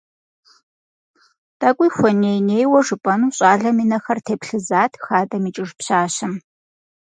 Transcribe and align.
ТӀэкӀуи 1.59 1.89
хуэней-нейуэ 1.95 2.79
жыпӀэну 2.85 3.33
щӏалэм 3.35 3.77
и 3.83 3.85
нэхэр 3.89 4.19
теплъызат 4.27 4.91
хадэм 5.03 5.43
икӀыж 5.49 5.71
пщащэм. 5.79 6.33